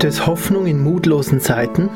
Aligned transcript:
Gibt 0.00 0.14
es 0.14 0.26
Hoffnung 0.26 0.64
in 0.64 0.82
mutlosen 0.82 1.42
Zeiten? 1.42 1.90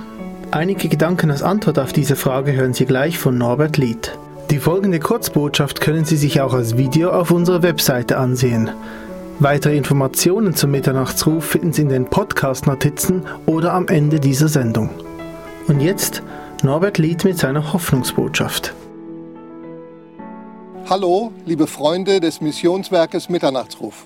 Einige 0.51 0.91
Gedanken 0.91 1.31
als 1.31 1.43
Antwort 1.43 1.79
auf 1.79 1.95
diese 1.95 2.17
Frage 2.17 2.53
hören 2.53 2.75
Sie 2.75 2.85
gleich 2.85 3.17
von 3.17 3.39
Norbert 3.39 3.79
Lied. 3.79 4.19
Die 4.51 4.59
folgende 4.59 5.01
Kurzbotschaft 5.01 5.81
können 5.81 6.05
Sie 6.05 6.19
sich 6.19 6.43
auch 6.43 6.53
als 6.53 6.77
Video 6.77 7.13
auf 7.13 7.31
unserer 7.31 7.63
Webseite 7.63 8.19
ansehen. 8.19 8.69
Weitere 9.39 9.75
Informationen 9.75 10.55
zum 10.55 10.73
Mitternachtsruf 10.73 11.47
finden 11.47 11.73
Sie 11.73 11.81
in 11.81 11.89
den 11.89 12.05
Podcast-Notizen 12.05 13.23
oder 13.47 13.73
am 13.73 13.89
Ende 13.89 14.21
dieser 14.21 14.49
Sendung. 14.49 14.91
Und 15.67 15.81
jetzt 15.81 16.23
Norbert 16.63 16.99
Lied 16.99 17.25
mit 17.25 17.39
seiner 17.39 17.73
Hoffnungsbotschaft. 17.73 18.75
Hallo, 20.91 21.33
liebe 21.47 21.67
Freunde 21.67 22.21
des 22.21 22.43
Missionswerkes 22.43 23.31
Mitternachtsruf. 23.31 24.05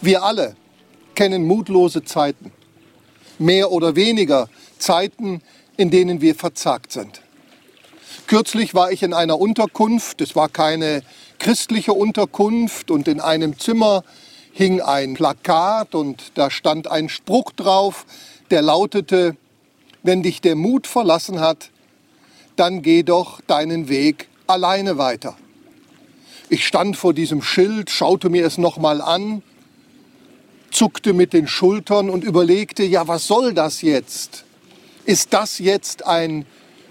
Wir 0.00 0.24
alle 0.24 0.56
kennen 1.14 1.44
mutlose 1.44 2.02
Zeiten, 2.02 2.50
mehr 3.42 3.70
oder 3.70 3.96
weniger 3.96 4.48
Zeiten, 4.78 5.42
in 5.76 5.90
denen 5.90 6.20
wir 6.20 6.34
verzagt 6.34 6.92
sind. 6.92 7.20
Kürzlich 8.26 8.74
war 8.74 8.92
ich 8.92 9.02
in 9.02 9.12
einer 9.12 9.38
Unterkunft, 9.38 10.20
es 10.20 10.36
war 10.36 10.48
keine 10.48 11.02
christliche 11.38 11.92
Unterkunft 11.92 12.90
und 12.90 13.08
in 13.08 13.20
einem 13.20 13.58
Zimmer 13.58 14.04
hing 14.52 14.80
ein 14.80 15.14
Plakat 15.14 15.94
und 15.94 16.32
da 16.34 16.50
stand 16.50 16.88
ein 16.88 17.08
Spruch 17.08 17.52
drauf, 17.52 18.06
der 18.50 18.62
lautete, 18.62 19.36
wenn 20.02 20.22
dich 20.22 20.40
der 20.40 20.56
Mut 20.56 20.86
verlassen 20.86 21.40
hat, 21.40 21.70
dann 22.56 22.82
geh 22.82 23.02
doch 23.02 23.40
deinen 23.42 23.88
Weg 23.88 24.28
alleine 24.46 24.98
weiter. 24.98 25.36
Ich 26.48 26.66
stand 26.66 26.96
vor 26.96 27.14
diesem 27.14 27.42
Schild, 27.42 27.88
schaute 27.88 28.28
mir 28.28 28.44
es 28.44 28.58
nochmal 28.58 29.00
an, 29.00 29.42
zuckte 30.72 31.12
mit 31.12 31.32
den 31.32 31.46
Schultern 31.46 32.10
und 32.10 32.24
überlegte, 32.24 32.82
ja, 32.82 33.06
was 33.06 33.26
soll 33.26 33.54
das 33.54 33.82
jetzt? 33.82 34.44
Ist 35.04 35.32
das 35.32 35.58
jetzt 35.58 36.06
ein 36.06 36.46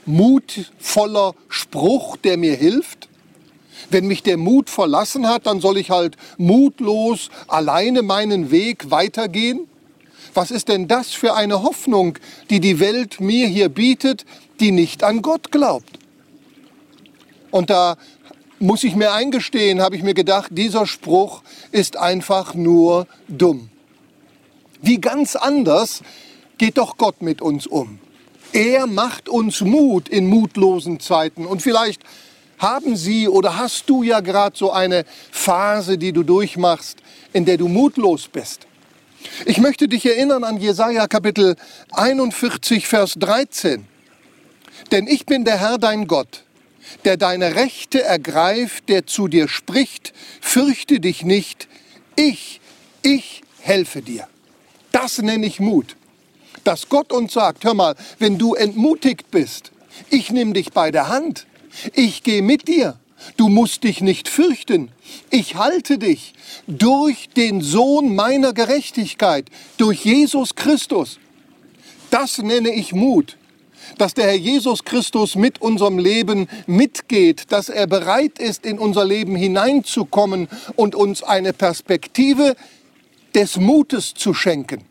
mutvoller 0.06 1.34
Spruch, 1.50 2.18
der 2.18 2.38
mir 2.38 2.56
hilft? 2.56 3.10
Wenn 3.90 4.08
mich 4.08 4.24
der 4.24 4.38
Mut 4.38 4.70
verlassen 4.70 5.28
hat, 5.28 5.48
dann 5.48 5.60
soll 5.60 5.78
ich 5.78 5.90
halt 5.90 6.16
mutlos 6.38 7.30
alleine 7.48 8.02
meinen 8.02 8.52
Weg 8.52 8.92
weitergehen? 8.92 9.68
Was 10.34 10.52
ist 10.52 10.70
denn 10.70 10.88
das 10.88 11.12
für 11.12 11.34
eine 11.34 11.64
Hoffnung, 11.64 12.18
die 12.50 12.60
die 12.60 12.80
Welt 12.80 13.20
mir 13.20 13.48
hier 13.48 13.70
bietet, 13.70 14.26
die 14.60 14.72
nicht 14.72 15.04
an 15.04 15.22
Gott 15.22 15.52
glaubt? 15.52 16.00
Und 17.50 17.70
da 17.70 17.98
muss 18.62 18.84
ich 18.84 18.96
mir 18.96 19.14
eingestehen, 19.14 19.82
habe 19.82 19.96
ich 19.96 20.04
mir 20.04 20.14
gedacht, 20.14 20.52
dieser 20.52 20.86
Spruch 20.86 21.42
ist 21.72 21.98
einfach 21.98 22.54
nur 22.54 23.08
dumm. 23.28 23.70
Wie 24.82 25.00
ganz 25.00 25.36
anders 25.36 26.02
geht 26.58 26.78
doch 26.78 26.98
Gott 26.98 27.22
mit 27.22 27.42
uns 27.42 27.68
um. 27.68 28.00
Er 28.54 28.88
macht 28.88 29.30
uns 29.30 29.62
Mut 29.62 30.10
in 30.10 30.28
mutlosen 30.28 31.00
Zeiten. 31.00 31.46
Und 31.46 31.62
vielleicht 31.62 32.04
haben 32.60 32.96
Sie 32.96 33.28
oder 33.28 33.58
hast 33.58 33.90
du 33.90 34.04
ja 34.04 34.20
gerade 34.20 34.58
so 34.58 34.72
eine 34.72 35.06
Phase, 35.32 35.98
die 35.98 36.12
du 36.12 36.24
durchmachst, 36.24 36.98
in 37.34 37.46
der 37.46 37.58
du 37.58 37.68
mutlos 37.68 38.28
bist. 38.28 38.68
Ich 39.46 39.58
möchte 39.58 39.88
dich 39.88 40.06
erinnern 40.06 40.44
an 40.44 40.58
Jesaja 40.58 41.08
Kapitel 41.08 41.56
41, 41.94 42.88
Vers 42.88 43.16
13. 43.18 43.86
Denn 44.92 45.08
ich 45.08 45.26
bin 45.26 45.46
der 45.46 45.60
Herr 45.60 45.78
dein 45.78 46.08
Gott, 46.08 46.44
der 47.06 47.18
deine 47.18 47.56
Rechte 47.56 48.04
ergreift, 48.04 48.90
der 48.90 49.08
zu 49.08 49.28
dir 49.28 49.48
spricht, 49.48 50.14
fürchte 50.40 51.00
dich 51.00 51.24
nicht, 51.24 51.68
ich, 52.16 52.62
ich 53.02 53.42
helfe 53.60 54.02
dir. 54.02 54.28
Das 54.92 55.20
nenne 55.20 55.46
ich 55.46 55.60
Mut. 55.60 55.96
Dass 56.64 56.90
Gott 56.90 57.12
uns 57.12 57.34
sagt, 57.34 57.64
hör 57.64 57.74
mal, 57.74 57.96
wenn 58.20 58.38
du 58.38 58.54
entmutigt 58.54 59.32
bist, 59.32 59.72
ich 60.10 60.32
nehme 60.32 60.54
dich 60.54 60.72
bei 60.72 60.92
der 60.92 61.08
Hand, 61.08 61.48
ich 61.94 62.24
gehe 62.24 62.42
mit 62.42 62.68
dir, 62.68 63.00
du 63.38 63.48
musst 63.48 63.84
dich 63.84 64.02
nicht 64.02 64.28
fürchten, 64.28 64.92
ich 65.30 65.56
halte 65.56 65.98
dich 65.98 66.34
durch 66.68 67.30
den 67.30 67.62
Sohn 67.62 68.16
meiner 68.16 68.54
Gerechtigkeit, 68.54 69.48
durch 69.78 70.06
Jesus 70.06 70.56
Christus. 70.56 71.20
Das 72.10 72.38
nenne 72.40 72.74
ich 72.74 72.94
Mut 72.94 73.38
dass 73.98 74.14
der 74.14 74.26
Herr 74.26 74.36
Jesus 74.36 74.84
Christus 74.84 75.36
mit 75.36 75.62
unserem 75.62 75.98
Leben 75.98 76.48
mitgeht, 76.68 77.52
dass 77.52 77.70
er 77.70 77.88
bereit 77.88 78.40
ist, 78.40 78.66
in 78.66 78.80
unser 78.80 79.06
Leben 79.06 79.36
hineinzukommen 79.36 80.48
und 80.76 80.96
uns 80.96 81.24
eine 81.24 81.54
Perspektive 81.54 82.56
des 83.36 83.58
Mutes 83.58 84.14
zu 84.14 84.34
schenken. 84.34 84.84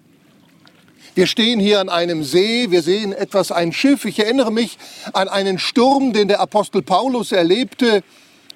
Wir 1.15 1.27
stehen 1.27 1.59
hier 1.59 1.81
an 1.81 1.89
einem 1.89 2.23
See, 2.23 2.71
wir 2.71 2.83
sehen 2.83 3.12
etwas 3.12 3.51
ein 3.51 3.73
Schiff. 3.73 4.05
Ich 4.05 4.21
erinnere 4.21 4.53
mich 4.53 4.78
an 5.12 5.28
einen 5.28 5.59
Sturm, 5.59 6.12
den 6.12 6.28
der 6.28 6.41
Apostel 6.41 6.83
Paulus 6.83 7.33
erlebte 7.33 8.03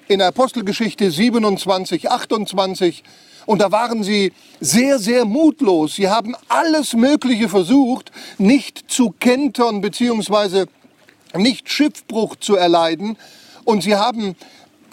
in 0.07 0.19
der 0.19 0.29
Apostelgeschichte 0.29 1.11
27, 1.11 2.09
28. 2.09 3.03
Und 3.45 3.59
da 3.59 3.71
waren 3.71 4.03
sie 4.03 4.33
sehr, 4.59 4.99
sehr 4.99 5.25
mutlos. 5.25 5.95
Sie 5.95 6.09
haben 6.09 6.35
alles 6.47 6.93
Mögliche 6.93 7.49
versucht, 7.49 8.11
nicht 8.37 8.89
zu 8.89 9.11
kentern 9.11 9.81
beziehungsweise 9.81 10.67
nicht 11.35 11.69
Schiffbruch 11.69 12.35
zu 12.37 12.55
erleiden. 12.55 13.17
Und 13.63 13.83
sie 13.83 13.95
haben 13.95 14.35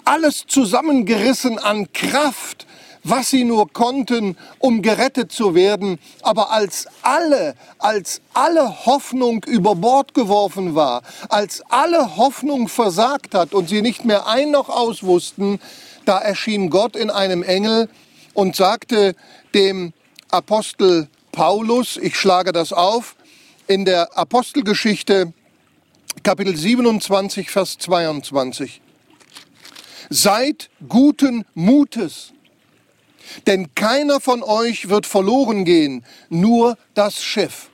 alles 0.05 0.45
zusammengerissen 0.47 1.57
an 1.59 1.91
Kraft, 1.93 2.67
was 3.03 3.29
sie 3.29 3.43
nur 3.43 3.71
konnten, 3.71 4.37
um 4.59 4.81
gerettet 4.81 5.31
zu 5.31 5.55
werden. 5.55 5.99
Aber 6.21 6.51
als 6.51 6.87
alle, 7.01 7.55
als 7.79 8.21
alle 8.33 8.85
Hoffnung 8.85 9.43
über 9.45 9.75
Bord 9.75 10.13
geworfen 10.13 10.75
war, 10.75 11.01
als 11.29 11.63
alle 11.69 12.17
Hoffnung 12.17 12.67
versagt 12.67 13.35
hat 13.35 13.53
und 13.53 13.69
sie 13.69 13.81
nicht 13.81 14.05
mehr 14.05 14.27
ein 14.27 14.51
noch 14.51 14.69
aus 14.69 15.03
wussten, 15.03 15.59
da 16.05 16.17
erschien 16.19 16.69
Gott 16.69 16.95
in 16.95 17.09
einem 17.09 17.43
Engel 17.43 17.89
und 18.33 18.55
sagte 18.55 19.15
dem 19.53 19.93
Apostel 20.29 21.07
Paulus, 21.31 21.97
ich 21.97 22.15
schlage 22.15 22.51
das 22.51 22.73
auf, 22.73 23.15
in 23.67 23.85
der 23.85 24.17
Apostelgeschichte 24.17 25.33
Kapitel 26.21 26.55
27, 26.55 27.49
Vers 27.49 27.77
22. 27.79 28.81
Seid 30.09 30.69
guten 30.87 31.45
Mutes, 31.53 32.33
denn 33.47 33.73
keiner 33.73 34.19
von 34.19 34.43
euch 34.43 34.89
wird 34.89 35.05
verloren 35.05 35.65
gehen, 35.65 36.05
nur 36.29 36.77
das 36.93 37.23
Schiff. 37.23 37.69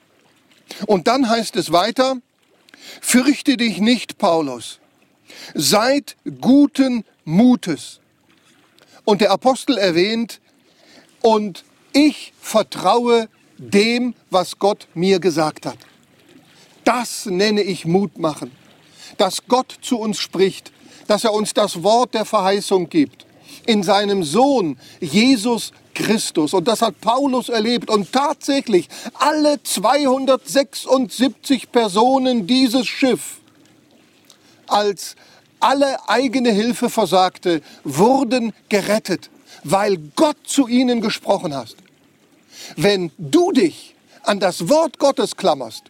Und 0.86 1.08
dann 1.08 1.30
heißt 1.30 1.56
es 1.58 1.72
weiter, 1.72 2.18
fürchte 3.02 3.58
dich 3.58 3.80
nicht, 3.80 4.18
Paulus, 4.18 4.80
seid 5.54 6.16
guten 6.40 7.04
Mutes. 7.26 8.00
Und 9.06 9.22
der 9.22 9.32
Apostel 9.32 9.78
erwähnt, 9.78 10.40
und 11.22 11.64
ich 11.94 12.34
vertraue 12.40 13.30
dem, 13.58 14.14
was 14.30 14.60
Gott 14.60 14.88
mir 14.94 15.20
gesagt 15.20 15.66
hat. 15.66 15.78
Das 16.84 17.26
nenne 17.26 17.62
ich 17.62 17.86
Mut 17.86 18.18
machen, 18.18 18.52
dass 19.18 19.46
Gott 19.48 19.78
zu 19.82 20.00
uns 20.00 20.20
spricht, 20.20 20.72
dass 21.08 21.24
er 21.24 21.34
uns 21.34 21.54
das 21.54 21.84
Wort 21.84 22.14
der 22.14 22.26
Verheißung 22.26 22.90
gibt 22.90 23.26
in 23.66 23.84
seinem 23.84 24.24
Sohn 24.24 24.78
Jesus 25.00 25.72
Christus. 25.94 26.54
Und 26.54 26.68
das 26.68 26.82
hat 26.82 27.00
Paulus 27.02 27.50
erlebt. 27.50 27.90
Und 27.90 28.12
tatsächlich 28.12 28.88
alle 29.16 29.62
276 29.62 31.72
Personen 31.72 32.48
dieses 32.48 32.88
Schiff, 32.88 33.38
als 34.68 35.16
alle 35.60 36.08
eigene 36.08 36.52
Hilfe 36.52 36.90
versagte, 36.90 37.62
wurden 37.84 38.54
gerettet 38.70 39.30
weil 39.64 39.98
Gott 40.16 40.38
zu 40.44 40.68
ihnen 40.68 41.02
gesprochen 41.02 41.56
hast. 41.56 41.76
Wenn 42.76 43.12
du 43.18 43.52
dich 43.52 43.96
an 44.24 44.40
das 44.40 44.70
Wort 44.70 45.00
Gottes 45.00 45.36
klammerst 45.36 45.84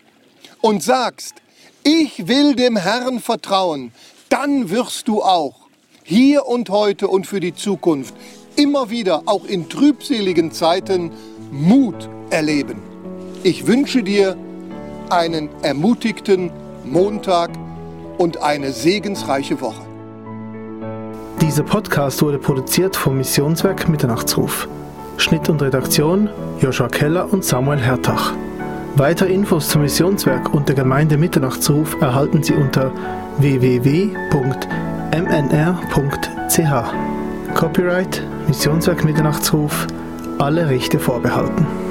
und 0.62 0.84
sagst, 0.84 1.36
ich 1.84 2.28
will 2.28 2.56
dem 2.56 2.78
Herrn 2.78 3.20
vertrauen, 3.20 3.92
dann 4.30 4.70
wirst 4.70 5.08
du 5.08 5.24
auch 5.24 5.56
hier 6.04 6.46
und 6.46 6.70
heute 6.70 7.08
und 7.08 7.28
für 7.28 7.40
die 7.40 7.54
Zukunft 7.54 8.14
immer 8.56 8.90
wieder, 8.90 9.24
auch 9.26 9.46
in 9.46 9.70
trübseligen 9.70 10.52
Zeiten, 10.52 11.12
Mut 11.52 12.10
erleben. 12.30 12.82
Ich 13.44 13.66
wünsche 13.66 14.04
dir 14.04 14.38
einen 15.10 15.50
ermutigten 15.64 16.52
Montag 16.84 17.52
und 18.18 18.38
eine 18.38 18.74
segensreiche 18.74 19.62
Woche. 19.62 19.89
Dieser 21.60 21.72
Podcast 21.72 22.22
wurde 22.22 22.38
produziert 22.38 22.96
vom 22.96 23.18
Missionswerk 23.18 23.90
Mitternachtsruf. 23.90 24.70
Schnitt 25.18 25.50
und 25.50 25.62
Redaktion 25.62 26.30
Joshua 26.62 26.88
Keller 26.88 27.34
und 27.34 27.44
Samuel 27.44 27.80
Hertach. 27.80 28.32
Weitere 28.96 29.34
Infos 29.34 29.68
zum 29.68 29.82
Missionswerk 29.82 30.54
und 30.54 30.70
der 30.70 30.78
Gemeinde 30.78 31.18
Mitternachtsruf 31.18 32.00
erhalten 32.00 32.44
Sie 32.44 32.54
unter 32.54 32.94
www.mnr.ch. 33.40 34.14
Copyright 37.56 38.24
Missionswerk 38.48 39.04
Mitternachtsruf, 39.04 39.86
alle 40.38 40.70
Rechte 40.70 40.98
vorbehalten. 40.98 41.89